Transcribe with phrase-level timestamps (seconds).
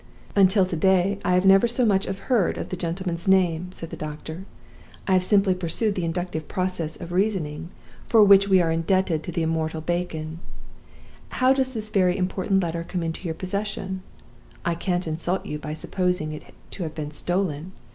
[0.35, 3.95] "'Until to day I never so much as heard of the gentleman's name,' said the
[3.95, 4.45] doctor.
[5.05, 7.69] 'I have simply pursued the inductive process of reasoning,
[8.07, 10.39] for which we are indebted to the immortal Bacon.
[11.29, 14.01] How does this very important letter come into your possession?
[14.65, 17.71] I can't insult you by supposing it to have been stolen.